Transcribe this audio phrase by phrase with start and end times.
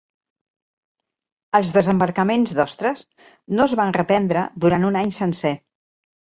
[1.59, 3.05] Els desembarcaments d'ostres
[3.61, 5.57] no es van reprendre durant un any sencer.